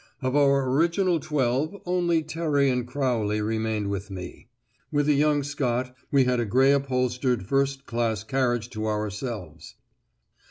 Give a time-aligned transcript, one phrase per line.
[0.19, 4.47] Of our original twelve only Terry and Crowley remained with me;
[4.91, 9.75] with a young Scot, we had a grey upholstered first class carriage to ourselves.